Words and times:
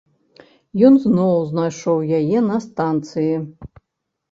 Ён 0.89 0.97
зноў 1.03 1.35
знайшоў 1.51 1.97
яе 2.21 2.37
на 2.49 2.57
станцыі. 2.67 3.33